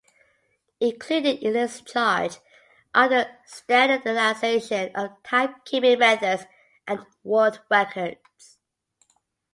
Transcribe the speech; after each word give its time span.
Included 0.79 1.43
in 1.43 1.55
its 1.55 1.79
charge 1.79 2.37
are 2.91 3.07
the 3.07 3.29
standardization 3.45 4.89
of 4.95 5.11
timekeeping 5.21 5.99
methods 5.99 6.45
and 6.87 7.05
world 7.23 7.61
records. 7.69 8.57